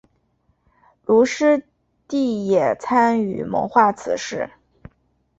[1.05, 1.61] 卢师
[2.09, 4.49] 谛也参与谋划此事。